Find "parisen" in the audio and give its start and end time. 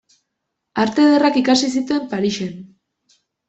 2.17-2.61